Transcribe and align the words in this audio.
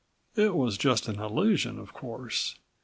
It 0.35 0.55
was 0.55 0.79
just 0.79 1.07
an 1.07 1.19
illusion, 1.19 1.77
of 1.77 1.93
course. 1.93 2.55